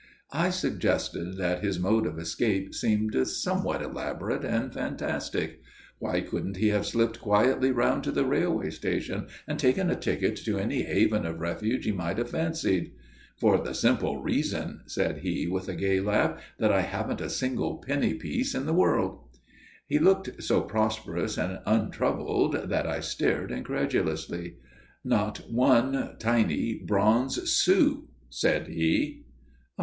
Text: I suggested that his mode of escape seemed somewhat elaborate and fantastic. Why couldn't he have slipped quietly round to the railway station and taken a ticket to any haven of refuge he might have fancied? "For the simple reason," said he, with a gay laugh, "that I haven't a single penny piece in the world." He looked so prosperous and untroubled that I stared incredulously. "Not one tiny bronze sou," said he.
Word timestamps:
I 0.33 0.49
suggested 0.49 1.37
that 1.37 1.63
his 1.63 1.77
mode 1.79 2.07
of 2.07 2.17
escape 2.17 2.73
seemed 2.73 3.15
somewhat 3.27 3.83
elaborate 3.83 4.43
and 4.43 4.73
fantastic. 4.73 5.61
Why 5.99 6.21
couldn't 6.21 6.57
he 6.57 6.69
have 6.69 6.87
slipped 6.87 7.19
quietly 7.21 7.69
round 7.69 8.03
to 8.05 8.11
the 8.11 8.25
railway 8.25 8.71
station 8.71 9.27
and 9.47 9.59
taken 9.59 9.91
a 9.91 9.95
ticket 9.95 10.37
to 10.37 10.57
any 10.57 10.81
haven 10.81 11.23
of 11.23 11.39
refuge 11.39 11.85
he 11.85 11.91
might 11.91 12.17
have 12.17 12.31
fancied? 12.31 12.93
"For 13.39 13.59
the 13.59 13.75
simple 13.75 14.23
reason," 14.23 14.81
said 14.87 15.19
he, 15.19 15.45
with 15.45 15.69
a 15.69 15.75
gay 15.75 15.99
laugh, 15.99 16.41
"that 16.57 16.71
I 16.73 16.81
haven't 16.81 17.21
a 17.21 17.29
single 17.29 17.77
penny 17.77 18.15
piece 18.15 18.55
in 18.55 18.65
the 18.65 18.73
world." 18.73 19.19
He 19.85 19.99
looked 19.99 20.41
so 20.41 20.61
prosperous 20.61 21.37
and 21.37 21.59
untroubled 21.67 22.69
that 22.71 22.87
I 22.87 23.01
stared 23.01 23.51
incredulously. 23.51 24.55
"Not 25.05 25.47
one 25.51 26.15
tiny 26.17 26.81
bronze 26.83 27.51
sou," 27.51 28.07
said 28.31 28.67
he. 28.67 29.25